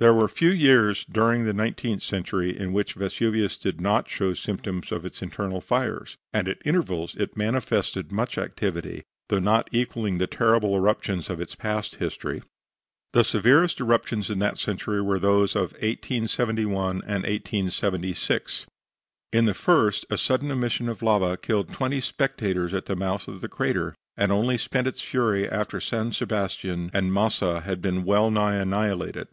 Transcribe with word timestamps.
There 0.00 0.12
were 0.12 0.28
few 0.28 0.50
years 0.50 1.06
during 1.06 1.46
the 1.46 1.54
nineteenth 1.54 2.02
century 2.02 2.54
in 2.54 2.74
which 2.74 2.92
Vesuvius 2.92 3.56
did 3.56 3.80
not 3.80 4.06
show 4.06 4.34
symptoms 4.34 4.92
of 4.92 5.06
its 5.06 5.22
internal 5.22 5.62
fires, 5.62 6.18
and 6.30 6.46
at 6.46 6.60
intervals 6.66 7.14
it 7.14 7.38
manifested 7.38 8.12
much 8.12 8.36
activity, 8.36 9.04
though 9.30 9.38
not 9.38 9.70
equaling 9.72 10.18
the 10.18 10.26
terrible 10.26 10.76
eruptions 10.76 11.30
of 11.30 11.40
its 11.40 11.54
past 11.54 11.94
history. 11.94 12.42
The 13.14 13.24
severest 13.24 13.80
eruptions 13.80 14.28
in 14.28 14.40
that 14.40 14.58
century 14.58 15.00
were 15.00 15.18
those 15.18 15.56
of 15.56 15.72
1871 15.80 16.96
and 17.06 17.24
1876. 17.24 18.66
In 19.32 19.46
the 19.46 19.54
first 19.54 20.04
a 20.10 20.18
sudden 20.18 20.50
emission 20.50 20.90
of 20.90 21.00
lava 21.00 21.38
killed 21.38 21.72
twenty 21.72 22.02
spectators 22.02 22.74
at 22.74 22.84
the 22.84 22.94
mouth 22.94 23.26
of 23.26 23.40
the 23.40 23.48
crater, 23.48 23.94
and 24.18 24.30
only 24.30 24.58
spent 24.58 24.86
its 24.86 25.00
fury 25.00 25.48
after 25.48 25.80
San 25.80 26.12
Sebastian 26.12 26.90
and 26.92 27.10
Massa 27.10 27.60
had 27.62 27.80
been 27.80 28.04
well 28.04 28.30
nigh 28.30 28.56
annihilated. 28.56 29.28